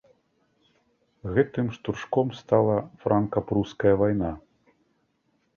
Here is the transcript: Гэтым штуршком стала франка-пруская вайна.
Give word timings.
Гэтым 1.35 1.67
штуршком 1.75 2.27
стала 2.39 2.77
франка-пруская 3.05 3.93
вайна. 4.05 4.31